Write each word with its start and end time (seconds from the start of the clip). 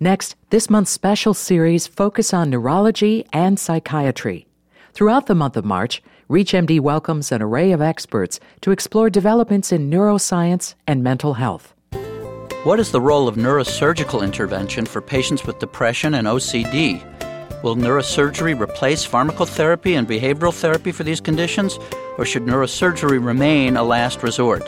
Next, 0.00 0.36
this 0.50 0.70
month's 0.70 0.92
special 0.92 1.34
series 1.34 1.88
focus 1.88 2.32
on 2.32 2.50
neurology 2.50 3.26
and 3.32 3.58
psychiatry. 3.58 4.46
Throughout 4.92 5.26
the 5.26 5.34
month 5.34 5.56
of 5.56 5.64
March, 5.64 6.04
ReachMD 6.30 6.78
welcomes 6.78 7.32
an 7.32 7.42
array 7.42 7.72
of 7.72 7.82
experts 7.82 8.38
to 8.60 8.70
explore 8.70 9.10
developments 9.10 9.72
in 9.72 9.90
neuroscience 9.90 10.74
and 10.86 11.02
mental 11.02 11.34
health. 11.34 11.74
What 12.62 12.78
is 12.78 12.92
the 12.92 13.00
role 13.00 13.26
of 13.26 13.34
neurosurgical 13.34 14.22
intervention 14.22 14.86
for 14.86 15.00
patients 15.00 15.44
with 15.44 15.58
depression 15.58 16.14
and 16.14 16.28
OCD? 16.28 17.02
Will 17.64 17.74
neurosurgery 17.74 18.60
replace 18.60 19.04
pharmacotherapy 19.04 19.98
and 19.98 20.06
behavioral 20.06 20.54
therapy 20.54 20.92
for 20.92 21.02
these 21.02 21.20
conditions, 21.20 21.76
or 22.18 22.24
should 22.24 22.44
neurosurgery 22.44 23.24
remain 23.24 23.76
a 23.76 23.82
last 23.82 24.22
resort? 24.22 24.62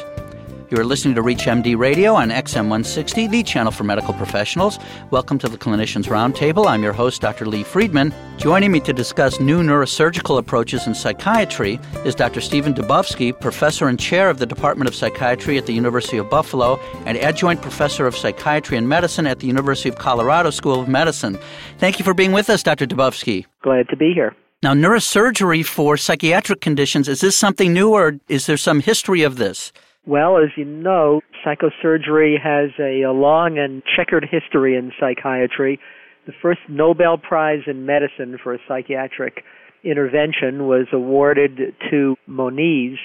You 0.71 0.79
are 0.79 0.85
listening 0.85 1.17
to 1.17 1.23
ReachMD 1.25 1.77
Radio 1.77 2.15
on 2.15 2.29
XM 2.29 2.69
160, 2.69 3.27
the 3.27 3.43
channel 3.43 3.73
for 3.73 3.83
medical 3.83 4.15
professionals. 4.15 4.79
Welcome 5.11 5.37
to 5.41 5.49
the 5.49 5.59
Clinicians 5.59 6.05
Roundtable. 6.05 6.69
I'm 6.69 6.85
your 6.85 6.93
host, 6.93 7.21
Dr. 7.21 7.45
Lee 7.45 7.65
Friedman. 7.65 8.15
Joining 8.37 8.71
me 8.71 8.79
to 8.83 8.93
discuss 8.93 9.41
new 9.41 9.65
neurosurgical 9.65 10.39
approaches 10.39 10.87
in 10.87 10.95
psychiatry 10.95 11.81
is 12.05 12.15
Dr. 12.15 12.41
Stephen 12.41 12.73
Dubovsky, 12.73 13.33
professor 13.41 13.89
and 13.89 13.99
chair 13.99 14.31
of 14.31 14.39
the 14.39 14.47
Department 14.47 14.87
of 14.87 14.95
Psychiatry 14.95 15.59
at 15.59 15.67
the 15.67 15.73
University 15.73 16.19
of 16.19 16.31
Buffalo 16.31 16.79
and 17.05 17.19
adjunct 17.19 17.63
professor 17.63 18.07
of 18.07 18.17
psychiatry 18.17 18.79
and 18.79 18.89
medicine 18.89 19.27
at 19.27 19.41
the 19.41 19.49
University 19.49 19.89
of 19.89 19.97
Colorado 19.97 20.51
School 20.51 20.81
of 20.81 20.89
Medicine. 20.89 21.37
Thank 21.79 21.99
you 21.99 22.05
for 22.05 22.15
being 22.15 22.31
with 22.31 22.49
us, 22.49 22.63
Dr. 22.63 22.87
Dubovsky. 22.87 23.45
Glad 23.63 23.89
to 23.89 23.97
be 23.97 24.13
here. 24.15 24.37
Now, 24.63 24.75
neurosurgery 24.75 25.67
for 25.67 25.97
psychiatric 25.97 26.61
conditions, 26.61 27.09
is 27.09 27.23
this 27.23 27.37
something 27.37 27.73
new 27.73 27.91
or 27.91 28.21
is 28.29 28.47
there 28.47 28.57
some 28.57 28.79
history 28.79 29.23
of 29.23 29.35
this? 29.35 29.73
Well, 30.11 30.39
as 30.39 30.51
you 30.57 30.65
know, 30.65 31.21
psychosurgery 31.47 32.35
has 32.43 32.71
a, 32.81 33.03
a, 33.03 33.13
long 33.13 33.59
and 33.59 33.81
checkered 33.97 34.27
history 34.29 34.75
in 34.75 34.91
psychiatry. 34.99 35.79
The 36.27 36.33
first 36.43 36.59
Nobel 36.69 37.17
Prize 37.17 37.61
in 37.69 37.87
Medicine 37.87 38.37
for 38.43 38.53
a 38.53 38.59
psychiatric 38.67 39.45
intervention 39.85 40.67
was 40.67 40.89
awarded 40.93 41.77
to 41.93 42.17
Moniz 42.27 42.99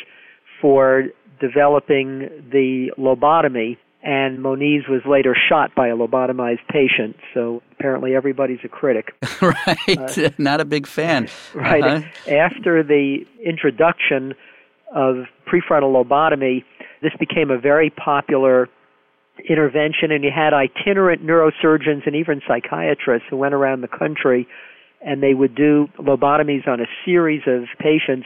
for 0.60 1.04
developing 1.40 2.22
the 2.52 2.88
lobotomy, 2.98 3.78
and 4.02 4.42
Moniz 4.42 4.86
was 4.90 5.02
later 5.08 5.36
shot 5.48 5.76
by 5.76 5.90
a 5.90 5.96
lobotomized 5.96 6.68
patient. 6.72 7.18
So 7.36 7.62
apparently 7.74 8.16
everybody's 8.16 8.62
a 8.64 8.68
critic. 8.68 9.14
right, 9.44 10.18
uh, 10.18 10.32
not 10.40 10.60
a 10.60 10.66
big 10.66 10.88
fan. 10.88 11.30
Right. 11.54 11.84
Uh-huh. 11.84 12.36
After 12.36 12.82
the 12.82 13.28
introduction 13.46 14.34
of 14.92 15.26
prefrontal 15.46 15.94
lobotomy, 15.94 16.64
this 17.02 17.14
became 17.20 17.52
a 17.52 17.60
very 17.60 17.90
popular 17.90 18.70
intervention, 19.50 20.12
and 20.12 20.24
you 20.24 20.32
had 20.34 20.54
itinerant 20.54 21.26
neurosurgeons 21.26 22.06
and 22.06 22.16
even 22.16 22.42
psychiatrists 22.48 23.28
who 23.30 23.38
went 23.38 23.54
around 23.54 23.82
the 23.82 23.88
country 23.88 24.48
and 25.06 25.22
they 25.22 25.34
would 25.34 25.56
do 25.56 25.88
lobotomies 26.00 26.68
on 26.68 26.82
a 26.82 26.86
series 27.06 27.44
of 27.48 27.64
patients. 27.80 28.26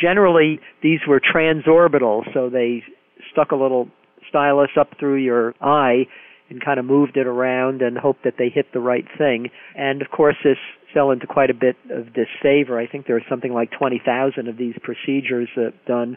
Generally, 0.00 0.58
these 0.82 1.00
were 1.06 1.20
transorbital, 1.20 2.22
so 2.32 2.48
they 2.48 2.82
stuck 3.30 3.52
a 3.52 3.56
little 3.56 3.88
stylus 4.28 4.70
up 4.78 4.88
through 4.98 5.16
your 5.16 5.54
eye 5.60 6.06
and 6.50 6.64
kind 6.64 6.80
of 6.80 6.86
moved 6.86 7.16
it 7.18 7.26
around 7.26 7.82
and 7.82 7.98
hoped 7.98 8.24
that 8.24 8.34
they 8.38 8.48
hit 8.48 8.72
the 8.72 8.80
right 8.80 9.04
thing. 9.18 9.50
And 9.76 10.00
of 10.00 10.10
course, 10.10 10.36
this 10.42 10.56
fell 10.94 11.10
into 11.10 11.26
quite 11.26 11.50
a 11.50 11.54
bit 11.54 11.76
of 11.90 12.06
disfavor. 12.14 12.78
I 12.78 12.86
think 12.86 13.06
there 13.06 13.16
were 13.16 13.26
something 13.28 13.52
like 13.52 13.70
20,000 13.78 14.48
of 14.48 14.56
these 14.56 14.74
procedures 14.82 15.48
uh, 15.58 15.70
done 15.86 16.16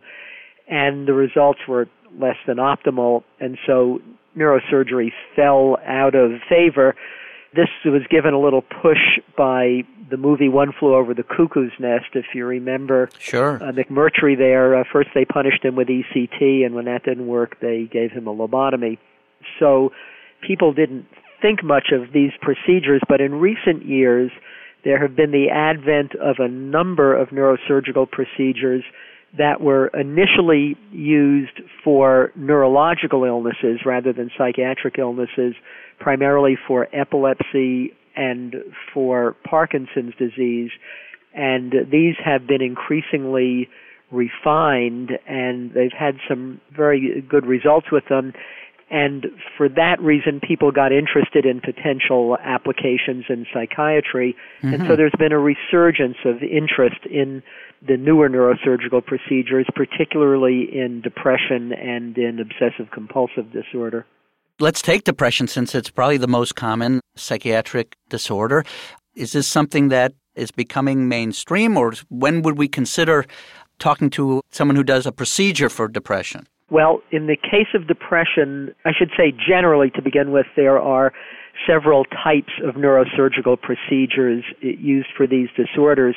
and 0.71 1.07
the 1.07 1.13
results 1.13 1.59
were 1.67 1.87
less 2.19 2.37
than 2.47 2.57
optimal, 2.57 3.23
and 3.39 3.57
so 3.67 3.99
neurosurgery 4.35 5.11
fell 5.35 5.77
out 5.85 6.15
of 6.15 6.31
favor. 6.49 6.95
This 7.53 7.67
was 7.85 8.01
given 8.09 8.33
a 8.33 8.39
little 8.39 8.61
push 8.61 9.19
by 9.37 9.83
the 10.09 10.15
movie 10.17 10.49
One 10.49 10.71
Flew 10.77 10.95
Over 10.95 11.13
the 11.13 11.23
Cuckoo's 11.23 11.71
Nest, 11.79 12.07
if 12.13 12.25
you 12.33 12.45
remember. 12.45 13.09
Sure. 13.19 13.57
Uh, 13.57 13.71
McMurtry 13.73 14.37
there, 14.37 14.77
uh, 14.77 14.83
first 14.91 15.09
they 15.13 15.25
punished 15.25 15.63
him 15.63 15.75
with 15.75 15.89
ECT, 15.89 16.65
and 16.65 16.73
when 16.73 16.85
that 16.85 17.03
didn't 17.03 17.27
work, 17.27 17.59
they 17.59 17.89
gave 17.91 18.11
him 18.11 18.27
a 18.27 18.33
lobotomy. 18.33 18.97
So 19.59 19.91
people 20.45 20.73
didn't 20.73 21.05
think 21.41 21.63
much 21.63 21.91
of 21.91 22.13
these 22.13 22.31
procedures, 22.41 23.01
but 23.09 23.19
in 23.19 23.35
recent 23.35 23.85
years, 23.85 24.31
there 24.85 25.01
have 25.01 25.15
been 25.15 25.31
the 25.31 25.49
advent 25.49 26.15
of 26.15 26.37
a 26.39 26.47
number 26.47 27.15
of 27.15 27.29
neurosurgical 27.29 28.09
procedures 28.09 28.83
that 29.37 29.61
were 29.61 29.87
initially 29.87 30.75
used 30.91 31.61
for 31.83 32.31
neurological 32.35 33.23
illnesses 33.23 33.79
rather 33.85 34.11
than 34.11 34.29
psychiatric 34.37 34.95
illnesses, 34.97 35.55
primarily 35.99 36.57
for 36.67 36.87
epilepsy 36.93 37.93
and 38.15 38.55
for 38.93 39.35
Parkinson's 39.49 40.13
disease. 40.19 40.71
And 41.33 41.73
these 41.89 42.15
have 42.23 42.45
been 42.45 42.61
increasingly 42.61 43.69
refined 44.11 45.11
and 45.25 45.71
they've 45.73 45.93
had 45.97 46.15
some 46.27 46.59
very 46.75 47.21
good 47.21 47.45
results 47.45 47.87
with 47.91 48.03
them. 48.09 48.33
And 48.89 49.27
for 49.57 49.69
that 49.69 50.01
reason, 50.01 50.41
people 50.45 50.73
got 50.73 50.91
interested 50.91 51.45
in 51.45 51.61
potential 51.61 52.37
applications 52.43 53.23
in 53.29 53.45
psychiatry. 53.53 54.35
Mm-hmm. 54.61 54.73
And 54.73 54.87
so 54.87 54.97
there's 54.97 55.15
been 55.17 55.31
a 55.31 55.39
resurgence 55.39 56.17
of 56.25 56.43
interest 56.43 57.05
in 57.09 57.41
the 57.87 57.97
newer 57.97 58.29
neurosurgical 58.29 59.05
procedures, 59.05 59.65
particularly 59.75 60.69
in 60.71 61.01
depression 61.01 61.73
and 61.73 62.17
in 62.17 62.39
obsessive 62.39 62.91
compulsive 62.91 63.51
disorder. 63.51 64.05
Let's 64.59 64.81
take 64.81 65.03
depression 65.03 65.47
since 65.47 65.73
it's 65.73 65.89
probably 65.89 66.17
the 66.17 66.27
most 66.27 66.55
common 66.55 67.01
psychiatric 67.15 67.95
disorder. 68.09 68.63
Is 69.15 69.31
this 69.31 69.47
something 69.47 69.89
that 69.89 70.13
is 70.35 70.51
becoming 70.51 71.09
mainstream, 71.09 71.77
or 71.77 71.93
when 72.09 72.43
would 72.43 72.57
we 72.57 72.67
consider 72.67 73.25
talking 73.79 74.09
to 74.11 74.41
someone 74.51 74.75
who 74.75 74.83
does 74.83 75.05
a 75.05 75.11
procedure 75.11 75.69
for 75.69 75.87
depression? 75.87 76.47
Well, 76.69 77.01
in 77.11 77.27
the 77.27 77.35
case 77.35 77.67
of 77.73 77.87
depression, 77.87 78.73
I 78.85 78.91
should 78.97 79.09
say 79.17 79.33
generally 79.33 79.89
to 79.95 80.01
begin 80.01 80.31
with, 80.31 80.45
there 80.55 80.79
are 80.79 81.11
several 81.67 82.05
types 82.05 82.53
of 82.63 82.75
neurosurgical 82.75 83.59
procedures 83.61 84.43
used 84.61 85.09
for 85.17 85.27
these 85.27 85.49
disorders 85.57 86.15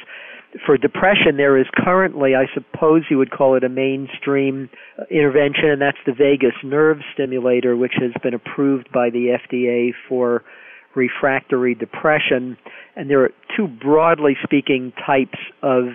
for 0.64 0.76
depression, 0.76 1.36
there 1.36 1.58
is 1.58 1.66
currently, 1.74 2.34
I 2.34 2.46
suppose 2.54 3.02
you 3.10 3.18
would 3.18 3.30
call 3.30 3.56
it 3.56 3.64
a 3.64 3.68
mainstream 3.68 4.70
uh, 4.98 5.04
intervention, 5.10 5.70
and 5.70 5.80
that's 5.82 5.98
the 6.06 6.12
vagus 6.12 6.54
nerve 6.62 6.98
stimulator, 7.12 7.76
which 7.76 7.94
has 8.00 8.12
been 8.22 8.34
approved 8.34 8.90
by 8.92 9.10
the 9.10 9.36
FDA 9.50 9.92
for 10.08 10.44
refractory 10.94 11.74
depression. 11.74 12.56
And 12.94 13.10
there 13.10 13.22
are 13.24 13.30
two 13.56 13.66
broadly 13.66 14.36
speaking 14.44 14.92
types 15.04 15.38
of 15.62 15.86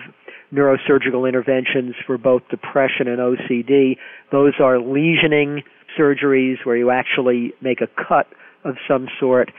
neurosurgical 0.52 1.26
interventions 1.26 1.94
for 2.06 2.18
both 2.18 2.42
depression 2.50 3.08
and 3.08 3.18
OCD. 3.18 3.96
Those 4.30 4.54
are 4.60 4.76
lesioning 4.76 5.62
surgeries 5.98 6.56
where 6.64 6.76
you 6.76 6.90
actually 6.90 7.52
make 7.60 7.80
a 7.80 7.86
cut 7.86 8.26
of 8.64 8.74
some 8.86 9.08
sort 9.18 9.50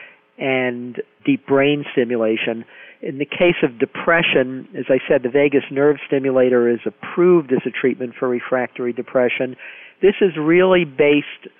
and 0.41 1.01
deep 1.23 1.45
brain 1.45 1.85
stimulation. 1.93 2.65
In 3.01 3.19
the 3.19 3.25
case 3.25 3.55
of 3.63 3.79
depression, 3.79 4.67
as 4.77 4.85
I 4.89 4.97
said, 5.07 5.23
the 5.23 5.29
vagus 5.29 5.63
nerve 5.71 5.97
stimulator 6.07 6.67
is 6.67 6.79
approved 6.85 7.51
as 7.53 7.59
a 7.65 7.69
treatment 7.69 8.13
for 8.19 8.27
refractory 8.27 8.91
depression. 8.91 9.55
This 10.01 10.15
is 10.19 10.31
really 10.37 10.83
based 10.83 11.53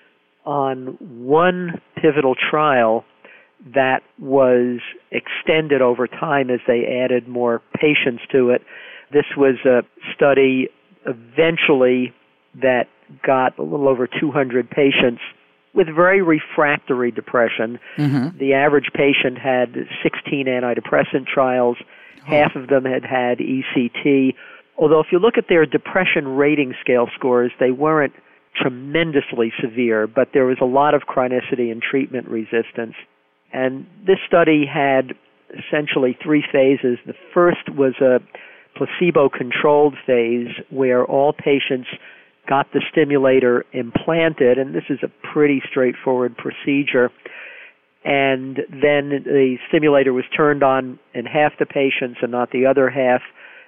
on 0.44 0.98
one 1.00 1.80
pivotal 1.96 2.34
trial 2.34 3.04
that 3.74 4.02
was 4.18 4.80
extended 5.12 5.80
over 5.80 6.08
time 6.08 6.50
as 6.50 6.58
they 6.66 7.00
added 7.04 7.28
more 7.28 7.62
patients 7.74 8.22
to 8.32 8.50
it. 8.50 8.62
This 9.12 9.26
was 9.36 9.54
a 9.64 9.82
study 10.14 10.68
eventually 11.06 12.12
that 12.60 12.88
got 13.24 13.56
a 13.58 13.62
little 13.62 13.88
over 13.88 14.08
200 14.08 14.68
patients 14.68 15.20
with 15.74 15.86
very 15.86 16.22
refractory 16.22 17.10
depression. 17.10 17.78
Mm-hmm. 17.96 18.38
The 18.38 18.54
average 18.54 18.90
patient 18.94 19.38
had 19.38 19.74
16 20.02 20.46
antidepressant 20.46 21.26
trials. 21.26 21.76
Oh. 21.80 22.24
Half 22.24 22.56
of 22.56 22.68
them 22.68 22.84
had 22.84 23.04
had 23.04 23.38
ECT. 23.38 24.34
Although 24.76 25.00
if 25.00 25.06
you 25.10 25.18
look 25.18 25.38
at 25.38 25.48
their 25.48 25.66
depression 25.66 26.28
rating 26.28 26.74
scale 26.80 27.08
scores, 27.14 27.52
they 27.58 27.70
weren't 27.70 28.14
tremendously 28.54 29.52
severe, 29.60 30.06
but 30.06 30.28
there 30.34 30.44
was 30.44 30.58
a 30.60 30.66
lot 30.66 30.94
of 30.94 31.02
chronicity 31.02 31.72
and 31.72 31.80
treatment 31.82 32.28
resistance. 32.28 32.94
And 33.52 33.86
this 34.06 34.18
study 34.26 34.66
had 34.66 35.14
essentially 35.50 36.16
three 36.22 36.44
phases. 36.52 36.98
The 37.06 37.14
first 37.32 37.68
was 37.70 37.94
a 38.00 38.20
placebo 38.76 39.28
controlled 39.28 39.94
phase 40.06 40.48
where 40.70 41.04
all 41.04 41.32
patients 41.32 41.88
got 42.48 42.72
the 42.72 42.82
stimulator 42.90 43.64
implanted, 43.72 44.58
and 44.58 44.74
this 44.74 44.84
is 44.90 44.98
a 45.02 45.10
pretty 45.32 45.62
straightforward 45.68 46.36
procedure. 46.36 47.10
And 48.04 48.56
then 48.68 49.10
the 49.24 49.58
stimulator 49.68 50.12
was 50.12 50.24
turned 50.36 50.62
on 50.62 50.98
in 51.14 51.24
half 51.24 51.52
the 51.58 51.66
patients 51.66 52.18
and 52.20 52.32
not 52.32 52.50
the 52.50 52.66
other 52.66 52.90
half. 52.90 53.22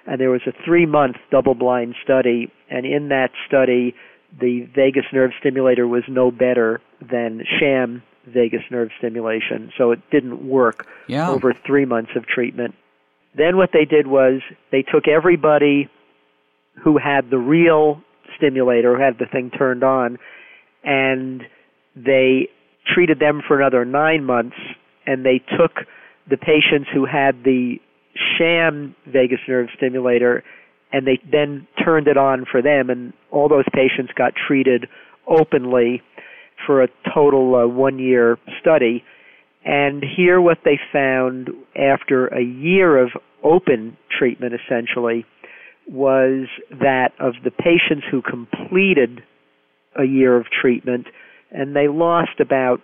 And 0.05 0.19
there 0.19 0.29
was 0.29 0.41
a 0.45 0.51
three 0.65 0.85
month 0.85 1.15
double 1.31 1.55
blind 1.55 1.95
study. 2.03 2.51
And 2.69 2.85
in 2.85 3.09
that 3.09 3.31
study, 3.47 3.95
the 4.39 4.67
vagus 4.75 5.05
nerve 5.13 5.31
stimulator 5.39 5.87
was 5.87 6.03
no 6.09 6.31
better 6.31 6.81
than 7.01 7.43
sham 7.59 8.03
vagus 8.27 8.63
nerve 8.71 8.89
stimulation, 8.97 9.71
so 9.77 9.91
it 9.91 9.99
didn't 10.11 10.47
work 10.47 10.87
yeah. 11.07 11.29
over 11.29 11.53
three 11.53 11.85
months 11.85 12.11
of 12.15 12.25
treatment. 12.25 12.75
Then 13.35 13.57
what 13.57 13.71
they 13.71 13.85
did 13.85 14.07
was 14.07 14.41
they 14.71 14.81
took 14.81 15.07
everybody 15.07 15.89
who 16.83 16.97
had 16.97 17.29
the 17.29 17.37
real 17.37 18.01
stimulator, 18.37 18.95
who 18.95 19.01
had 19.01 19.17
the 19.19 19.25
thing 19.25 19.51
turned 19.51 19.83
on, 19.83 20.17
and 20.83 21.43
they 21.95 22.49
treated 22.93 23.19
them 23.19 23.41
for 23.47 23.59
another 23.59 23.85
nine 23.85 24.23
months, 24.23 24.57
and 25.05 25.25
they 25.25 25.41
took 25.57 25.85
the 26.29 26.37
patients 26.37 26.89
who 26.93 27.05
had 27.05 27.43
the 27.43 27.77
sham 28.37 28.95
vagus 29.05 29.39
nerve 29.47 29.67
stimulator 29.75 30.43
and 30.91 31.05
they 31.05 31.19
then 31.29 31.67
turned 31.83 32.07
it 32.07 32.17
on 32.17 32.45
for 32.49 32.61
them 32.61 32.89
and 32.89 33.13
all 33.31 33.49
those 33.49 33.65
patients 33.73 34.13
got 34.15 34.33
treated 34.47 34.87
openly 35.27 36.01
for 36.65 36.83
a 36.83 36.87
total 37.13 37.55
uh, 37.55 37.67
one 37.67 37.99
year 37.99 38.37
study. 38.61 39.03
And 39.65 40.03
here 40.15 40.39
what 40.39 40.59
they 40.63 40.79
found 40.93 41.49
after 41.75 42.27
a 42.27 42.41
year 42.41 42.97
of 42.97 43.09
open 43.43 43.97
treatment 44.17 44.53
essentially 44.53 45.25
was 45.87 46.47
that 46.69 47.09
of 47.19 47.35
the 47.43 47.51
patients 47.51 48.05
who 48.09 48.21
completed 48.21 49.23
a 49.97 50.03
year 50.03 50.35
of 50.35 50.47
treatment 50.49 51.07
and 51.51 51.75
they 51.75 51.87
lost 51.87 52.39
about 52.39 52.81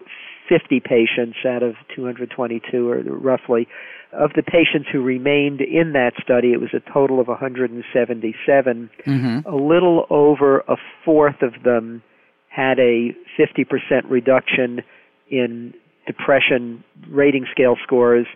50 0.47 0.79
patients 0.81 1.37
out 1.45 1.63
of 1.63 1.75
222 1.95 2.89
or 2.89 3.01
roughly 3.01 3.67
of 4.13 4.31
the 4.35 4.43
patients 4.43 4.89
who 4.91 5.01
remained 5.01 5.61
in 5.61 5.93
that 5.93 6.13
study, 6.21 6.51
it 6.51 6.59
was 6.59 6.73
a 6.73 6.91
total 6.91 7.19
of 7.19 7.27
177. 7.27 8.89
Mm-hmm. 9.07 9.49
A 9.49 9.55
little 9.55 10.05
over 10.09 10.59
a 10.67 10.75
fourth 11.05 11.41
of 11.41 11.63
them 11.63 12.03
had 12.49 12.79
a 12.79 13.15
50% 13.39 13.65
reduction 14.09 14.81
in 15.29 15.73
depression 16.05 16.83
rating 17.07 17.45
scale 17.51 17.77
scores, 17.83 18.27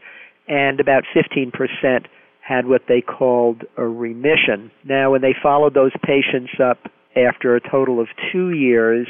and 0.47 0.79
about 0.79 1.03
15% 1.13 2.05
had 2.45 2.67
what 2.67 2.83
they 2.87 3.01
called 3.01 3.63
a 3.75 3.83
remission. 3.83 4.71
Now, 4.83 5.11
when 5.11 5.21
they 5.21 5.33
followed 5.41 5.73
those 5.73 5.93
patients 6.03 6.51
up 6.63 6.77
after 7.15 7.55
a 7.55 7.69
total 7.71 7.99
of 7.99 8.07
two 8.31 8.51
years, 8.51 9.07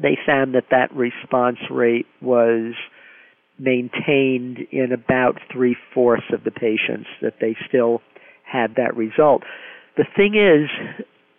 they 0.00 0.16
found 0.24 0.54
that 0.54 0.66
that 0.70 0.94
response 0.94 1.58
rate 1.70 2.06
was 2.20 2.74
maintained 3.58 4.58
in 4.70 4.92
about 4.92 5.38
three 5.52 5.76
fourths 5.92 6.32
of 6.32 6.44
the 6.44 6.52
patients 6.52 7.08
that 7.20 7.34
they 7.40 7.56
still 7.68 8.00
had 8.44 8.76
that 8.76 8.96
result. 8.96 9.42
The 9.96 10.06
thing 10.16 10.36
is, 10.36 10.70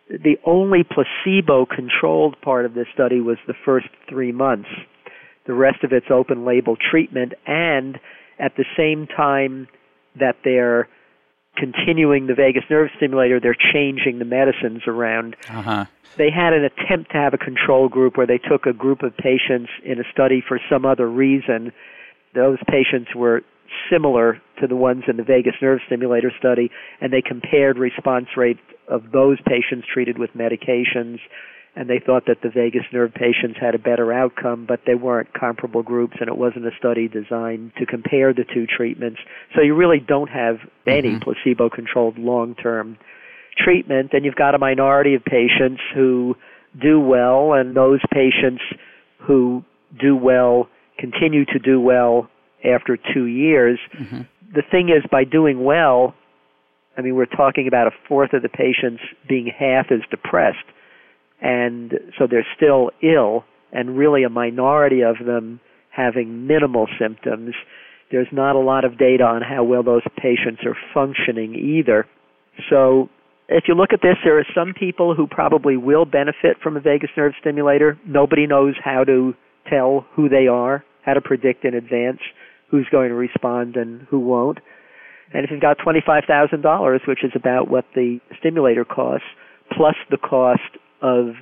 the 0.09 0.35
only 0.45 0.83
placebo 0.83 1.65
controlled 1.65 2.35
part 2.41 2.65
of 2.65 2.73
this 2.73 2.87
study 2.93 3.21
was 3.21 3.37
the 3.47 3.55
first 3.65 3.87
three 4.09 4.33
months. 4.33 4.69
The 5.47 5.53
rest 5.53 5.83
of 5.85 5.93
it's 5.93 6.07
open 6.11 6.45
label 6.45 6.75
treatment, 6.91 7.33
and 7.47 7.97
at 8.39 8.57
the 8.57 8.65
same 8.75 9.07
time 9.07 9.67
that 10.19 10.35
they're 10.43 10.89
continuing 11.55 12.27
the 12.27 12.33
vagus 12.33 12.63
nerve 12.69 12.89
stimulator, 12.97 13.39
they're 13.39 13.55
changing 13.55 14.19
the 14.19 14.25
medicines 14.25 14.81
around. 14.87 15.35
Uh-huh. 15.49 15.85
They 16.17 16.29
had 16.29 16.53
an 16.53 16.63
attempt 16.63 17.11
to 17.11 17.17
have 17.17 17.33
a 17.33 17.37
control 17.37 17.89
group 17.89 18.17
where 18.17 18.27
they 18.27 18.37
took 18.37 18.65
a 18.65 18.73
group 18.73 19.01
of 19.03 19.15
patients 19.17 19.69
in 19.83 19.99
a 19.99 20.03
study 20.11 20.43
for 20.47 20.59
some 20.69 20.85
other 20.85 21.09
reason 21.09 21.71
those 22.33 22.57
patients 22.67 23.13
were 23.15 23.41
similar 23.91 24.41
to 24.59 24.67
the 24.67 24.75
ones 24.75 25.03
in 25.07 25.17
the 25.17 25.23
vagus 25.23 25.55
nerve 25.61 25.79
stimulator 25.85 26.31
study, 26.37 26.69
and 27.01 27.11
they 27.11 27.21
compared 27.21 27.77
response 27.77 28.27
rates 28.37 28.59
of 28.87 29.11
those 29.11 29.39
patients 29.47 29.87
treated 29.91 30.17
with 30.17 30.31
medications, 30.33 31.19
and 31.75 31.89
they 31.89 31.99
thought 31.99 32.23
that 32.27 32.41
the 32.43 32.49
vagus 32.49 32.83
nerve 32.91 33.13
patients 33.13 33.57
had 33.59 33.73
a 33.73 33.79
better 33.79 34.13
outcome, 34.13 34.65
but 34.67 34.81
they 34.85 34.95
weren't 34.95 35.33
comparable 35.33 35.81
groups, 35.81 36.17
and 36.19 36.29
it 36.29 36.37
wasn't 36.37 36.65
a 36.65 36.71
study 36.77 37.07
designed 37.07 37.71
to 37.77 37.85
compare 37.85 38.33
the 38.33 38.45
two 38.53 38.67
treatments. 38.67 39.19
So 39.55 39.61
you 39.61 39.73
really 39.75 39.99
don't 39.99 40.29
have 40.29 40.57
any 40.85 41.13
mm-hmm. 41.13 41.23
placebo-controlled 41.23 42.19
long-term 42.19 42.97
treatment, 43.57 44.11
and 44.13 44.23
you've 44.23 44.35
got 44.35 44.53
a 44.53 44.59
minority 44.59 45.15
of 45.15 45.23
patients 45.25 45.81
who 45.95 46.35
do 46.79 46.99
well, 46.99 47.53
and 47.53 47.75
those 47.75 48.01
patients 48.11 48.61
who 49.19 49.63
do 49.99 50.15
well 50.15 50.69
continue 50.99 51.45
to 51.45 51.59
do 51.59 51.79
well 51.79 52.29
after 52.63 52.97
two 53.13 53.25
years. 53.25 53.79
Mm-hmm. 53.97 54.21
The 54.53 54.63
thing 54.69 54.89
is, 54.89 55.03
by 55.11 55.23
doing 55.23 55.63
well, 55.63 56.13
I 56.95 57.01
mean, 57.01 57.15
we're 57.15 57.25
talking 57.25 57.67
about 57.67 57.87
a 57.87 57.91
fourth 58.07 58.33
of 58.33 58.43
the 58.43 58.49
patients 58.49 59.01
being 59.27 59.47
half 59.47 59.87
as 59.91 60.01
depressed, 60.11 60.65
and 61.41 61.93
so 62.17 62.27
they're 62.29 62.47
still 62.55 62.91
ill, 63.01 63.45
and 63.71 63.97
really 63.97 64.23
a 64.23 64.29
minority 64.29 65.01
of 65.01 65.15
them 65.25 65.59
having 65.89 66.47
minimal 66.47 66.87
symptoms. 66.99 67.53
There's 68.11 68.27
not 68.31 68.55
a 68.55 68.59
lot 68.59 68.85
of 68.85 68.97
data 68.97 69.23
on 69.23 69.41
how 69.41 69.63
well 69.63 69.83
those 69.83 70.03
patients 70.17 70.61
are 70.65 70.77
functioning 70.93 71.55
either. 71.55 72.07
So, 72.69 73.09
if 73.49 73.65
you 73.67 73.75
look 73.75 73.91
at 73.91 74.01
this, 74.01 74.15
there 74.23 74.39
are 74.39 74.45
some 74.55 74.73
people 74.73 75.15
who 75.15 75.27
probably 75.27 75.75
will 75.75 76.05
benefit 76.05 76.57
from 76.61 76.77
a 76.77 76.79
vagus 76.79 77.09
nerve 77.17 77.33
stimulator. 77.41 77.99
Nobody 78.05 78.47
knows 78.47 78.75
how 78.83 79.03
to 79.03 79.33
tell 79.69 80.05
who 80.15 80.29
they 80.29 80.47
are, 80.47 80.83
how 81.03 81.13
to 81.13 81.21
predict 81.21 81.65
in 81.65 81.73
advance 81.73 82.19
who's 82.69 82.87
going 82.91 83.09
to 83.09 83.15
respond 83.15 83.75
and 83.75 84.01
who 84.09 84.19
won't. 84.19 84.59
And 85.33 85.43
if 85.43 85.51
you've 85.51 85.61
got 85.61 85.77
$25,000, 85.77 87.07
which 87.07 87.23
is 87.23 87.31
about 87.35 87.69
what 87.69 87.85
the 87.95 88.19
stimulator 88.39 88.85
costs, 88.85 89.27
plus 89.75 89.95
the 90.09 90.17
cost 90.17 90.61
of 91.03 91.35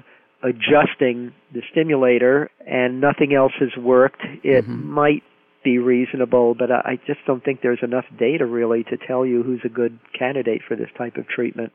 adjusting 0.44 1.34
the 1.54 1.62
stimulator 1.72 2.50
and 2.68 3.00
nothing 3.00 3.34
else 3.34 3.54
has 3.60 3.70
worked, 3.82 4.22
it 4.44 4.66
mm-hmm. 4.66 4.92
might 4.92 5.24
be 5.64 5.78
reasonable, 5.78 6.56
but 6.56 6.72
I 6.72 7.00
just 7.06 7.20
don't 7.28 7.44
think 7.44 7.62
there's 7.62 7.84
enough 7.84 8.06
data 8.18 8.46
really 8.46 8.84
to 8.86 8.98
tell 8.98 9.26
you 9.26 9.44
who's 9.44 9.62
a 9.64 9.70
good 9.70 10.00
candidate 10.18 10.62
for 10.68 10.76
this 10.76 10.90
type 10.98 11.18
of 11.18 11.28
treatment. 11.28 11.72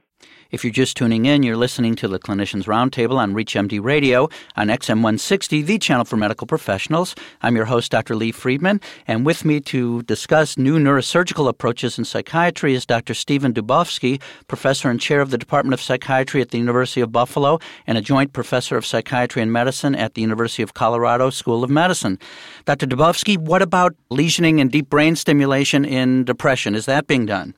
If 0.51 0.65
you're 0.65 0.73
just 0.73 0.97
tuning 0.97 1.27
in, 1.27 1.43
you're 1.43 1.57
listening 1.57 1.97
to 1.97 2.09
the 2.09 2.19
Clinicians 2.19 2.65
Roundtable 2.65 3.17
on 3.17 3.35
ReachMD 3.35 3.83
Radio 3.83 4.29
on 4.55 4.69
XM 4.69 5.03
160, 5.03 5.63
the 5.63 5.79
channel 5.79 6.05
for 6.05 6.17
medical 6.17 6.47
professionals. 6.47 7.17
I'm 7.43 7.57
your 7.57 7.65
host, 7.65 7.91
Dr. 7.91 8.15
Lee 8.15 8.31
Friedman, 8.31 8.81
and 9.09 9.27
with 9.27 9.45
me 9.45 9.61
to 9.63 10.03
discuss 10.03 10.57
new 10.57 10.79
neurosurgical 10.79 11.49
approaches 11.49 11.99
in 11.99 12.05
psychiatry 12.05 12.75
is 12.75 12.87
Dr. 12.87 13.13
Stephen 13.13 13.53
Dubovsky, 13.53 14.23
professor 14.47 14.89
and 14.89 15.01
chair 15.01 15.21
of 15.21 15.31
the 15.31 15.39
Department 15.39 15.75
of 15.75 15.83
Psychiatry 15.83 16.41
at 16.41 16.51
the 16.51 16.59
University 16.59 17.01
of 17.01 17.11
Buffalo 17.11 17.59
and 17.87 17.99
a 17.99 18.01
joint 18.01 18.33
professor 18.33 18.77
of 18.77 18.87
psychiatry 18.87 19.43
and 19.43 19.53
medicine 19.53 19.97
at 19.97 20.15
the 20.15 20.23
University 20.23 20.63
of 20.63 20.75
Colorado 20.75 21.29
School 21.29 21.65
of 21.65 21.71
Medicine. 21.71 22.19
Dr. 22.65 22.87
Dubovsky, 22.87 23.37
what 23.37 23.63
about 23.63 23.95
lesioning 24.11 24.61
and 24.61 24.71
deep 24.71 24.89
brain 24.89 25.17
stimulation 25.17 25.85
in 25.85 26.25
depression? 26.25 26.75
Is 26.77 26.87
that 26.87 27.09
being 27.09 27.27
done? 27.27 27.55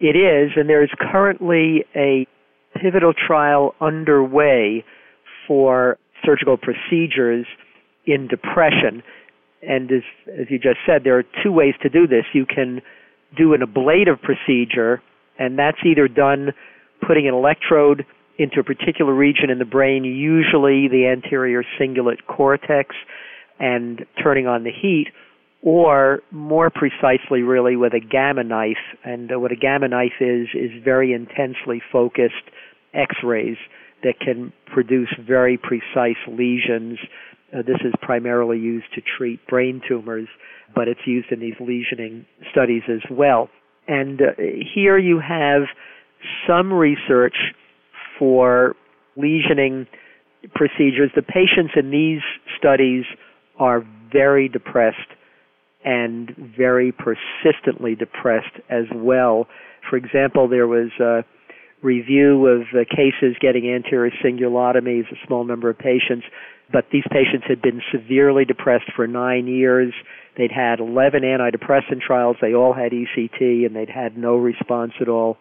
It 0.00 0.16
is, 0.16 0.52
and 0.56 0.68
there 0.68 0.82
is 0.82 0.90
currently 0.98 1.84
a 1.96 2.26
pivotal 2.80 3.12
trial 3.12 3.74
underway 3.80 4.84
for 5.46 5.98
surgical 6.24 6.56
procedures 6.56 7.46
in 8.06 8.28
depression. 8.28 9.02
And 9.62 9.90
as, 9.90 10.02
as 10.28 10.46
you 10.50 10.58
just 10.58 10.78
said, 10.86 11.02
there 11.02 11.18
are 11.18 11.24
two 11.42 11.50
ways 11.50 11.74
to 11.82 11.88
do 11.88 12.06
this. 12.06 12.24
You 12.32 12.46
can 12.46 12.80
do 13.36 13.54
an 13.54 13.62
ablative 13.62 14.22
procedure, 14.22 15.02
and 15.38 15.58
that's 15.58 15.78
either 15.84 16.06
done 16.06 16.52
putting 17.06 17.26
an 17.26 17.34
electrode 17.34 18.06
into 18.38 18.60
a 18.60 18.64
particular 18.64 19.12
region 19.12 19.50
in 19.50 19.58
the 19.58 19.64
brain, 19.64 20.04
usually 20.04 20.86
the 20.86 21.06
anterior 21.06 21.64
cingulate 21.78 22.24
cortex, 22.28 22.94
and 23.58 24.04
turning 24.22 24.46
on 24.46 24.62
the 24.62 24.70
heat, 24.70 25.08
or 25.62 26.20
more 26.30 26.70
precisely 26.70 27.42
really 27.42 27.76
with 27.76 27.92
a 27.92 28.00
gamma 28.00 28.44
knife. 28.44 28.76
And 29.04 29.32
uh, 29.32 29.38
what 29.38 29.52
a 29.52 29.56
gamma 29.56 29.88
knife 29.88 30.20
is 30.20 30.48
is 30.54 30.70
very 30.84 31.12
intensely 31.12 31.82
focused 31.92 32.34
x-rays 32.94 33.56
that 34.02 34.20
can 34.20 34.52
produce 34.66 35.08
very 35.26 35.58
precise 35.58 36.16
lesions. 36.28 36.98
Uh, 37.52 37.62
this 37.62 37.80
is 37.84 37.92
primarily 38.00 38.58
used 38.58 38.86
to 38.94 39.00
treat 39.00 39.44
brain 39.46 39.80
tumors 39.86 40.28
but 40.74 40.88
it's 40.88 41.00
used 41.06 41.30
in 41.32 41.40
these 41.40 41.54
lesioning 41.54 42.24
studies 42.50 42.82
as 42.88 43.00
well. 43.10 43.48
And 43.86 44.20
uh, 44.20 44.24
here 44.74 44.98
you 44.98 45.20
have 45.20 45.62
some 46.46 46.72
research 46.72 47.36
for 48.18 48.74
lesioning 49.16 49.86
procedures. 50.54 51.10
The 51.14 51.22
patients 51.22 51.72
in 51.76 51.90
these 51.90 52.20
studies 52.58 53.04
are 53.58 53.84
very 54.12 54.48
depressed 54.48 54.96
and 55.84 56.34
very 56.56 56.92
persistently 56.92 57.94
depressed 57.94 58.60
as 58.68 58.84
well. 58.94 59.46
For 59.88 59.96
example, 59.96 60.48
there 60.48 60.66
was 60.66 60.90
a 61.00 61.24
review 61.82 62.46
of 62.46 62.62
uh, 62.74 62.84
cases 62.90 63.36
getting 63.40 63.70
anterior 63.70 64.12
cingulotomies, 64.24 65.10
a 65.12 65.26
small 65.26 65.44
number 65.44 65.70
of 65.70 65.78
patients, 65.78 66.26
but 66.72 66.86
these 66.92 67.04
patients 67.10 67.46
had 67.48 67.62
been 67.62 67.80
severely 67.92 68.44
depressed 68.44 68.90
for 68.94 69.06
nine 69.06 69.46
years. 69.46 69.94
They'd 70.36 70.52
had 70.52 70.80
11 70.80 71.22
antidepressant 71.22 72.00
trials. 72.06 72.36
They 72.40 72.54
all 72.54 72.74
had 72.74 72.92
ECT, 72.92 73.64
and 73.64 73.74
they'd 73.74 73.88
had 73.88 74.18
no 74.18 74.36
response 74.36 74.92
at 75.00 75.08
all. 75.08 75.38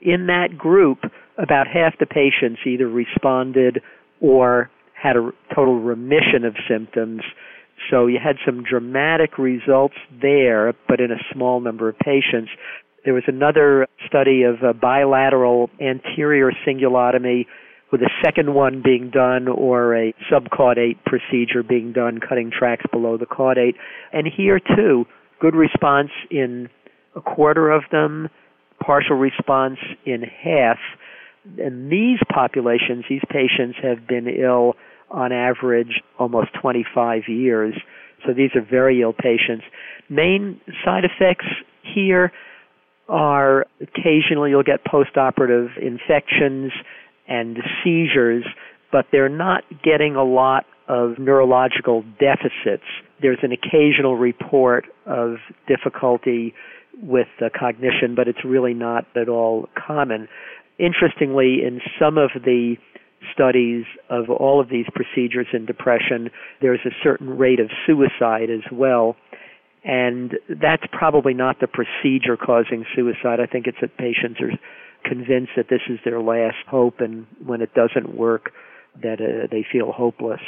In 0.00 0.26
that 0.26 0.56
group, 0.56 0.98
about 1.36 1.66
half 1.66 1.98
the 1.98 2.06
patients 2.06 2.60
either 2.66 2.88
responded 2.88 3.82
or 4.20 4.70
had 4.94 5.16
a 5.16 5.30
total 5.54 5.80
remission 5.80 6.44
of 6.44 6.54
symptoms 6.68 7.22
So 7.90 8.06
you 8.06 8.18
had 8.22 8.36
some 8.44 8.62
dramatic 8.62 9.38
results 9.38 9.94
there, 10.20 10.74
but 10.88 11.00
in 11.00 11.10
a 11.10 11.18
small 11.32 11.60
number 11.60 11.88
of 11.88 11.98
patients. 11.98 12.50
There 13.04 13.14
was 13.14 13.24
another 13.26 13.86
study 14.06 14.42
of 14.42 14.62
a 14.62 14.74
bilateral 14.74 15.70
anterior 15.80 16.52
cingulotomy 16.66 17.46
with 17.90 18.02
a 18.02 18.10
second 18.22 18.54
one 18.54 18.82
being 18.82 19.10
done 19.10 19.48
or 19.48 19.96
a 19.96 20.14
subcaudate 20.30 20.98
procedure 21.04 21.62
being 21.62 21.92
done, 21.92 22.20
cutting 22.20 22.50
tracts 22.56 22.86
below 22.92 23.16
the 23.16 23.26
caudate. 23.26 23.74
And 24.12 24.26
here 24.26 24.60
too, 24.60 25.06
good 25.40 25.54
response 25.54 26.10
in 26.30 26.68
a 27.16 27.20
quarter 27.20 27.70
of 27.70 27.82
them, 27.90 28.28
partial 28.84 29.16
response 29.16 29.78
in 30.04 30.22
half. 30.22 30.78
And 31.58 31.90
these 31.90 32.18
populations, 32.32 33.06
these 33.08 33.22
patients 33.28 33.78
have 33.82 34.06
been 34.06 34.28
ill 34.28 34.74
on 35.10 35.32
average 35.32 36.02
almost 36.18 36.48
25 36.60 37.22
years. 37.28 37.74
So 38.26 38.32
these 38.32 38.50
are 38.54 38.60
very 38.68 39.02
ill 39.02 39.12
patients. 39.12 39.64
Main 40.08 40.60
side 40.84 41.04
effects 41.04 41.46
here 41.82 42.32
are 43.08 43.66
occasionally 43.80 44.50
you'll 44.50 44.62
get 44.62 44.84
postoperative 44.84 45.76
infections 45.78 46.72
and 47.26 47.58
seizures, 47.82 48.44
but 48.92 49.06
they're 49.10 49.28
not 49.28 49.64
getting 49.82 50.16
a 50.16 50.24
lot 50.24 50.64
of 50.88 51.18
neurological 51.18 52.04
deficits. 52.18 52.84
There's 53.22 53.38
an 53.42 53.52
occasional 53.52 54.16
report 54.16 54.86
of 55.06 55.36
difficulty 55.68 56.54
with 57.02 57.28
cognition, 57.58 58.14
but 58.14 58.28
it's 58.28 58.44
really 58.44 58.74
not 58.74 59.06
at 59.16 59.28
all 59.28 59.68
common. 59.74 60.28
Interestingly, 60.78 61.58
in 61.64 61.80
some 62.00 62.18
of 62.18 62.30
the 62.44 62.76
studies 63.32 63.84
of 64.08 64.30
all 64.30 64.60
of 64.60 64.68
these 64.68 64.86
procedures 64.94 65.46
in 65.52 65.66
depression, 65.66 66.30
there's 66.60 66.80
a 66.84 66.94
certain 67.02 67.36
rate 67.36 67.60
of 67.60 67.70
suicide 67.86 68.50
as 68.50 68.64
well. 68.72 69.16
And 69.84 70.34
that's 70.48 70.82
probably 70.92 71.34
not 71.34 71.56
the 71.60 71.66
procedure 71.66 72.36
causing 72.36 72.84
suicide. 72.94 73.40
I 73.40 73.46
think 73.46 73.66
it's 73.66 73.78
that 73.80 73.96
patients 73.96 74.40
are 74.40 74.52
convinced 75.08 75.52
that 75.56 75.68
this 75.70 75.80
is 75.88 75.98
their 76.04 76.20
last 76.20 76.56
hope, 76.68 77.00
and 77.00 77.26
when 77.44 77.62
it 77.62 77.72
doesn't 77.74 78.14
work, 78.14 78.52
that 79.02 79.20
uh, 79.20 79.46
they 79.50 79.64
feel 79.70 79.92
hopeless. 79.92 80.40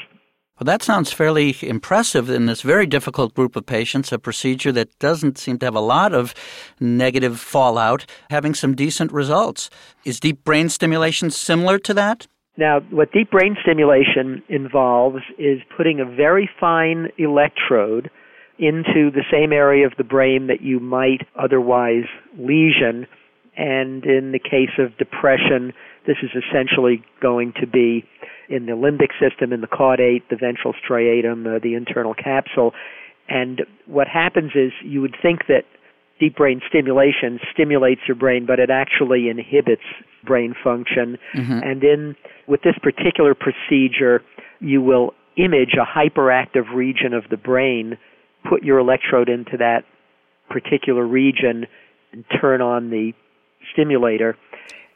Well, 0.60 0.66
that 0.66 0.82
sounds 0.82 1.10
fairly 1.10 1.56
impressive 1.62 2.28
in 2.28 2.44
this 2.46 2.60
very 2.60 2.86
difficult 2.86 3.34
group 3.34 3.56
of 3.56 3.64
patients, 3.64 4.12
a 4.12 4.18
procedure 4.18 4.70
that 4.72 4.96
doesn't 4.98 5.38
seem 5.38 5.58
to 5.58 5.66
have 5.66 5.74
a 5.74 5.80
lot 5.80 6.12
of 6.12 6.34
negative 6.78 7.40
fallout, 7.40 8.04
having 8.28 8.54
some 8.54 8.76
decent 8.76 9.12
results. 9.12 9.70
Is 10.04 10.20
deep 10.20 10.44
brain 10.44 10.68
stimulation 10.68 11.30
similar 11.30 11.78
to 11.80 11.94
that? 11.94 12.26
Now, 12.56 12.80
what 12.90 13.12
deep 13.12 13.30
brain 13.30 13.56
stimulation 13.62 14.42
involves 14.48 15.22
is 15.38 15.60
putting 15.74 16.00
a 16.00 16.04
very 16.04 16.48
fine 16.60 17.08
electrode 17.16 18.10
into 18.58 19.10
the 19.10 19.24
same 19.30 19.52
area 19.52 19.86
of 19.86 19.92
the 19.96 20.04
brain 20.04 20.48
that 20.48 20.60
you 20.60 20.78
might 20.78 21.26
otherwise 21.36 22.04
lesion. 22.38 23.06
And 23.56 24.04
in 24.04 24.32
the 24.32 24.38
case 24.38 24.78
of 24.78 24.96
depression, 24.98 25.72
this 26.06 26.16
is 26.22 26.30
essentially 26.30 27.02
going 27.20 27.54
to 27.60 27.66
be 27.66 28.04
in 28.48 28.66
the 28.66 28.72
limbic 28.72 29.12
system, 29.18 29.52
in 29.52 29.62
the 29.62 29.66
caudate, 29.66 30.22
the 30.28 30.36
ventral 30.36 30.74
striatum, 30.74 31.56
uh, 31.56 31.58
the 31.62 31.74
internal 31.74 32.14
capsule. 32.14 32.72
And 33.28 33.62
what 33.86 34.08
happens 34.08 34.52
is 34.54 34.72
you 34.84 35.00
would 35.00 35.16
think 35.22 35.46
that 35.48 35.64
deep 36.20 36.36
brain 36.36 36.60
stimulation 36.68 37.40
stimulates 37.52 38.00
your 38.06 38.14
brain, 38.14 38.46
but 38.46 38.58
it 38.58 38.70
actually 38.70 39.28
inhibits 39.28 39.82
brain 40.24 40.54
function. 40.62 41.18
Mm-hmm. 41.34 41.60
And 41.62 41.84
in 41.84 42.16
with 42.46 42.62
this 42.62 42.76
particular 42.82 43.34
procedure, 43.34 44.22
you 44.60 44.80
will 44.82 45.14
image 45.36 45.74
a 45.74 45.84
hyperactive 45.84 46.72
region 46.74 47.14
of 47.14 47.24
the 47.30 47.36
brain, 47.36 47.98
put 48.48 48.62
your 48.62 48.78
electrode 48.78 49.28
into 49.28 49.56
that 49.56 49.84
particular 50.48 51.06
region, 51.06 51.66
and 52.12 52.24
turn 52.40 52.60
on 52.60 52.90
the 52.90 53.12
stimulator. 53.72 54.36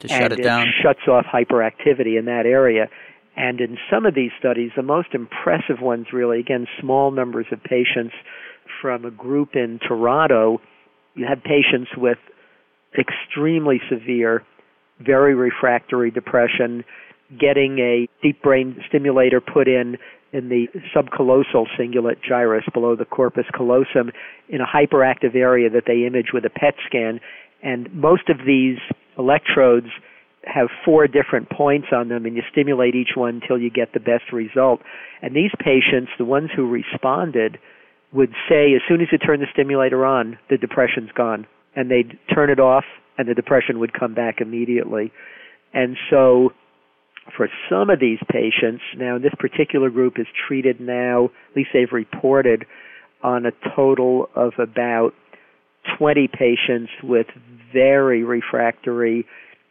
To 0.00 0.12
and 0.12 0.22
shut 0.22 0.32
it, 0.32 0.42
down. 0.42 0.66
shuts 0.82 1.08
off 1.08 1.24
hyperactivity 1.24 2.18
in 2.18 2.26
that 2.26 2.44
area. 2.44 2.88
And 3.36 3.60
in 3.60 3.78
some 3.90 4.06
of 4.06 4.14
these 4.14 4.30
studies, 4.38 4.70
the 4.76 4.82
most 4.82 5.08
impressive 5.12 5.80
ones 5.80 6.06
really, 6.12 6.40
again, 6.40 6.66
small 6.80 7.10
numbers 7.10 7.46
of 7.52 7.62
patients 7.62 8.14
from 8.80 9.04
a 9.04 9.10
group 9.10 9.54
in 9.54 9.78
Toronto, 9.86 10.60
you 11.16 11.26
had 11.26 11.42
patients 11.42 11.90
with 11.96 12.18
extremely 12.96 13.80
severe, 13.90 14.44
very 15.00 15.34
refractory 15.34 16.10
depression, 16.10 16.84
getting 17.40 17.78
a 17.78 18.08
deep 18.22 18.42
brain 18.42 18.76
stimulator 18.88 19.40
put 19.40 19.66
in 19.66 19.96
in 20.32 20.48
the 20.48 20.66
subcallosal 20.94 21.66
cingulate 21.78 22.20
gyrus 22.26 22.64
below 22.72 22.94
the 22.94 23.04
corpus 23.04 23.46
callosum 23.54 24.12
in 24.48 24.60
a 24.60 24.66
hyperactive 24.66 25.34
area 25.34 25.70
that 25.70 25.84
they 25.86 26.06
image 26.06 26.26
with 26.32 26.44
a 26.44 26.50
PET 26.50 26.74
scan. 26.86 27.20
And 27.62 27.92
most 27.94 28.28
of 28.28 28.38
these 28.46 28.78
electrodes 29.18 29.86
have 30.44 30.68
four 30.84 31.06
different 31.08 31.50
points 31.50 31.88
on 31.92 32.08
them 32.08 32.26
and 32.26 32.36
you 32.36 32.42
stimulate 32.52 32.94
each 32.94 33.16
one 33.16 33.40
until 33.42 33.58
you 33.58 33.70
get 33.70 33.92
the 33.94 34.00
best 34.00 34.32
result. 34.32 34.80
And 35.22 35.34
these 35.34 35.50
patients, 35.58 36.12
the 36.18 36.24
ones 36.24 36.50
who 36.54 36.68
responded, 36.68 37.58
would 38.12 38.32
say 38.48 38.74
as 38.74 38.82
soon 38.88 39.00
as 39.00 39.08
you 39.12 39.18
turn 39.18 39.40
the 39.40 39.46
stimulator 39.52 40.04
on, 40.04 40.38
the 40.48 40.56
depression's 40.56 41.10
gone. 41.12 41.46
And 41.74 41.90
they'd 41.90 42.18
turn 42.34 42.50
it 42.50 42.60
off 42.60 42.84
and 43.18 43.28
the 43.28 43.34
depression 43.34 43.78
would 43.80 43.92
come 43.92 44.14
back 44.14 44.40
immediately. 44.40 45.12
And 45.74 45.96
so 46.10 46.52
for 47.36 47.48
some 47.68 47.90
of 47.90 48.00
these 48.00 48.18
patients, 48.30 48.82
now 48.96 49.18
this 49.18 49.34
particular 49.38 49.90
group 49.90 50.18
is 50.18 50.26
treated 50.46 50.80
now, 50.80 51.26
at 51.50 51.56
least 51.56 51.70
they've 51.72 51.92
reported, 51.92 52.64
on 53.22 53.46
a 53.46 53.52
total 53.74 54.28
of 54.34 54.52
about 54.58 55.12
20 55.98 56.28
patients 56.28 56.90
with 57.02 57.26
very 57.72 58.22
refractory 58.22 59.26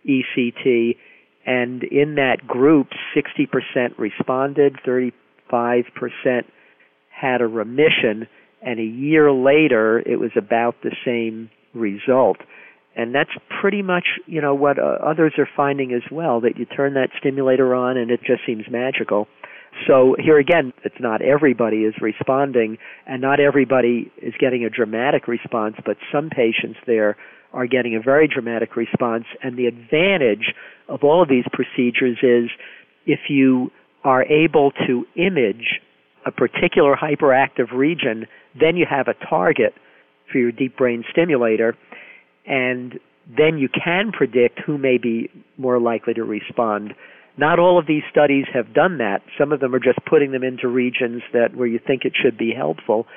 ECT. 0.08 0.98
And 1.46 1.84
in 1.84 2.15
that 2.15 2.46
group, 2.48 2.88
60% 3.15 3.98
responded, 3.98 4.77
35% 4.86 5.12
had 7.15 7.41
a 7.41 7.48
remission, 7.48 8.27
and 8.62 8.79
a 8.79 8.84
year 8.84 9.31
later, 9.31 10.00
it 10.00 10.19
was 10.19 10.31
about 10.36 10.75
the 10.84 10.95
same 11.05 11.50
result. 11.74 12.38
And 12.95 13.13
that's 13.13 13.31
pretty 13.62 13.81
much, 13.81 14.05
you 14.25 14.41
know, 14.41 14.55
what 14.55 14.79
uh, 14.79 14.98
others 15.05 15.34
are 15.38 15.48
finding 15.55 15.93
as 15.93 16.10
well, 16.12 16.41
that 16.41 16.57
you 16.57 16.65
turn 16.65 16.93
that 16.93 17.10
stimulator 17.19 17.75
on 17.75 17.98
and 17.98 18.10
it 18.10 18.22
just 18.25 18.41
seems 18.45 18.63
magical. 18.72 19.27
So 19.88 20.15
here 20.17 20.39
again, 20.39 20.72
it's 20.86 20.95
not 21.00 21.22
everybody 21.22 21.79
is 21.79 21.93
responding 22.00 22.77
and 23.05 23.22
not 23.22 23.41
everybody 23.41 24.12
is 24.22 24.34
getting 24.39 24.63
a 24.63 24.69
dramatic 24.69 25.27
response, 25.27 25.75
but 25.86 25.98
some 26.13 26.29
patients 26.29 26.79
there 26.88 27.17
are 27.51 27.67
getting 27.67 27.95
a 27.95 28.01
very 28.01 28.29
dramatic 28.29 28.77
response. 28.77 29.25
And 29.43 29.57
the 29.57 29.65
advantage 29.67 30.53
of 30.88 31.03
all 31.03 31.22
of 31.22 31.27
these 31.27 31.45
procedures 31.51 32.17
is 32.24 32.50
if 33.05 33.19
you 33.29 33.72
are 34.05 34.24
able 34.24 34.72
to 34.88 35.05
image 35.15 35.81
a 36.25 36.32
particular 36.32 36.96
hyperactive 36.96 37.72
region, 37.72 38.27
then 38.60 38.75
you 38.75 38.86
have 38.89 39.08
a 39.08 39.13
target 39.27 39.74
for 40.32 40.39
your 40.39 40.51
deep 40.51 40.75
brain 40.77 41.03
stimulator 41.12 41.75
and 42.46 43.00
then 43.27 43.58
you 43.58 43.70
can 43.70 44.12
predict 44.12 44.60
who 44.65 44.77
may 44.77 44.98
be 44.98 45.29
more 45.58 45.79
likely 45.79 46.13
to 46.13 46.24
respond. 46.24 46.94
Not 47.38 47.60
all 47.60 47.79
of 47.79 47.88
these 47.88 48.03
studies 48.10 48.46
have 48.53 48.74
done 48.74 49.00
that. 49.00 49.22
Some 49.38 49.51
of 49.51 49.60
them 49.60 49.74
are 49.74 49.79
just 49.79 50.00
putting 50.08 50.32
them 50.32 50.44
into 50.44 50.67
regions 50.67 51.22
that 51.34 51.55
where 51.55 51.67
you 51.67 51.79
think 51.86 52.05
it 52.05 52.13
should 52.15 52.38
be 52.38 52.53
helpful. 52.55 53.08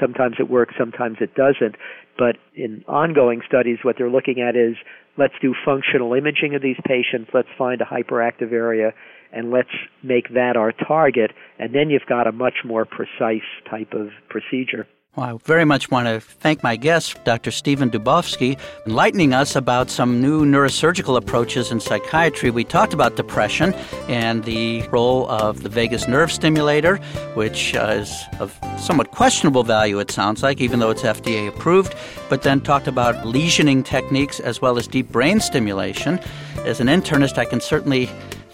Sometimes 0.00 0.36
it 0.38 0.50
works, 0.50 0.74
sometimes 0.78 1.18
it 1.20 1.34
doesn't. 1.34 1.76
But 2.16 2.36
in 2.54 2.84
ongoing 2.88 3.42
studies, 3.46 3.78
what 3.82 3.96
they're 3.98 4.10
looking 4.10 4.40
at 4.40 4.56
is 4.56 4.76
let's 5.16 5.34
do 5.40 5.54
functional 5.64 6.14
imaging 6.14 6.54
of 6.54 6.62
these 6.62 6.78
patients, 6.84 7.30
let's 7.34 7.48
find 7.56 7.80
a 7.80 7.84
hyperactive 7.84 8.52
area, 8.52 8.92
and 9.32 9.50
let's 9.50 9.68
make 10.02 10.32
that 10.34 10.56
our 10.56 10.72
target, 10.72 11.32
and 11.58 11.74
then 11.74 11.90
you've 11.90 12.06
got 12.08 12.26
a 12.26 12.32
much 12.32 12.64
more 12.64 12.84
precise 12.84 13.48
type 13.68 13.92
of 13.92 14.08
procedure. 14.28 14.86
Well, 15.18 15.34
I 15.34 15.38
very 15.46 15.64
much 15.64 15.90
want 15.90 16.06
to 16.06 16.20
thank 16.20 16.62
my 16.62 16.76
guest, 16.76 17.24
Dr. 17.24 17.50
Stephen 17.50 17.90
Dubovsky, 17.90 18.56
enlightening 18.86 19.32
us 19.32 19.56
about 19.56 19.90
some 19.90 20.20
new 20.20 20.44
neurosurgical 20.44 21.16
approaches 21.16 21.72
in 21.72 21.80
psychiatry. 21.80 22.50
We 22.50 22.62
talked 22.62 22.92
about 22.92 23.16
depression 23.16 23.74
and 24.06 24.44
the 24.44 24.82
role 24.92 25.28
of 25.28 25.64
the 25.64 25.70
vagus 25.70 26.06
nerve 26.06 26.30
stimulator, 26.30 26.98
which 27.34 27.74
uh, 27.74 27.96
is 27.98 28.14
of 28.38 28.56
somewhat 28.78 29.10
questionable 29.10 29.64
value, 29.64 29.98
it 29.98 30.12
sounds 30.12 30.44
like, 30.44 30.60
even 30.60 30.78
though 30.78 30.90
it's 30.90 31.02
FDA 31.02 31.48
approved, 31.48 31.96
but 32.28 32.42
then 32.42 32.60
talked 32.60 32.86
about 32.86 33.16
lesioning 33.24 33.84
techniques 33.84 34.38
as 34.38 34.60
well 34.60 34.78
as 34.78 34.86
deep 34.86 35.10
brain 35.10 35.40
stimulation. 35.40 36.20
As 36.58 36.78
an 36.78 36.86
internist, 36.86 37.38
I 37.38 37.44
can 37.44 37.60
certainly 37.60 38.08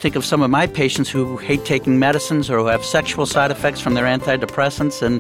think 0.05 0.17
of 0.17 0.25
some 0.27 0.43
of 0.43 0.51
my 0.51 0.67
patients 0.67 1.09
who 1.09 1.39
hate 1.39 1.65
taking 1.65 1.99
medicines 1.99 2.51
or 2.51 2.59
who 2.59 2.67
have 2.67 2.85
sexual 2.85 3.25
side 3.25 3.51
effects 3.51 3.81
from 3.81 3.95
their 3.95 4.05
antidepressants. 4.05 5.01
And 5.01 5.19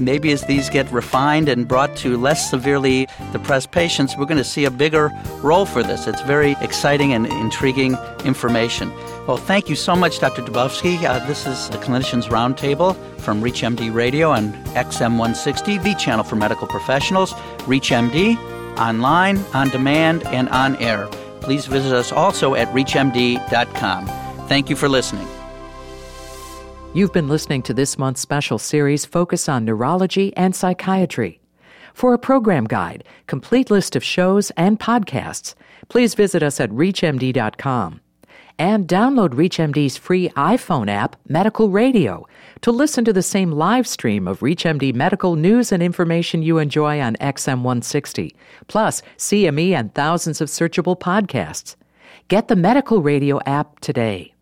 maybe 0.00 0.32
as 0.32 0.42
these 0.46 0.68
get 0.68 0.90
refined 0.90 1.48
and 1.48 1.68
brought 1.68 1.94
to 1.98 2.16
less 2.16 2.50
severely 2.50 3.06
depressed 3.30 3.70
patients, 3.70 4.16
we're 4.18 4.24
going 4.24 4.38
to 4.38 4.42
see 4.42 4.64
a 4.64 4.72
bigger 4.72 5.12
role 5.40 5.66
for 5.66 5.84
this. 5.84 6.08
It's 6.08 6.20
very 6.22 6.56
exciting 6.60 7.12
and 7.12 7.28
intriguing 7.28 7.96
information. 8.24 8.90
Well, 9.28 9.36
thank 9.36 9.68
you 9.68 9.76
so 9.76 9.94
much, 9.94 10.18
Dr. 10.18 10.42
Dubovsky. 10.42 11.00
Uh, 11.04 11.24
this 11.28 11.46
is 11.46 11.70
the 11.70 11.78
Clinicians 11.78 12.24
Roundtable 12.24 12.96
from 13.20 13.40
ReachMD 13.40 13.94
Radio 13.94 14.32
on 14.32 14.52
XM160, 14.74 15.80
the 15.80 15.94
channel 15.94 16.24
for 16.24 16.34
medical 16.34 16.66
professionals. 16.66 17.34
ReachMD, 17.70 18.36
online, 18.80 19.38
on 19.54 19.68
demand, 19.68 20.26
and 20.26 20.48
on 20.48 20.74
air. 20.82 21.06
Please 21.40 21.66
visit 21.66 21.92
us 21.92 22.10
also 22.10 22.56
at 22.56 22.66
ReachMD.com. 22.74 24.23
Thank 24.46 24.68
you 24.70 24.76
for 24.76 24.88
listening. 24.88 25.26
You've 26.94 27.12
been 27.12 27.28
listening 27.28 27.62
to 27.62 27.74
this 27.74 27.98
month's 27.98 28.20
special 28.20 28.58
series 28.58 29.04
Focus 29.04 29.48
on 29.48 29.64
Neurology 29.64 30.36
and 30.36 30.54
Psychiatry. 30.54 31.40
For 31.94 32.12
a 32.12 32.18
program 32.18 32.64
guide, 32.64 33.04
complete 33.26 33.70
list 33.70 33.96
of 33.96 34.04
shows, 34.04 34.50
and 34.56 34.78
podcasts, 34.78 35.54
please 35.88 36.14
visit 36.14 36.42
us 36.42 36.60
at 36.60 36.70
ReachMD.com 36.70 38.00
and 38.58 38.86
download 38.86 39.30
ReachMD's 39.30 39.96
free 39.96 40.28
iPhone 40.30 40.88
app, 40.88 41.16
Medical 41.26 41.70
Radio, 41.70 42.26
to 42.60 42.70
listen 42.70 43.04
to 43.04 43.12
the 43.12 43.22
same 43.22 43.50
live 43.50 43.86
stream 43.86 44.28
of 44.28 44.40
ReachMD 44.40 44.94
medical 44.94 45.36
news 45.36 45.72
and 45.72 45.82
information 45.82 46.42
you 46.42 46.58
enjoy 46.58 47.00
on 47.00 47.16
XM160, 47.16 48.34
plus 48.68 49.02
CME 49.18 49.70
and 49.70 49.94
thousands 49.94 50.40
of 50.40 50.48
searchable 50.48 50.98
podcasts. 50.98 51.76
Get 52.28 52.48
the 52.48 52.56
Medical 52.56 53.02
Radio 53.02 53.40
app 53.46 53.80
today. 53.80 54.33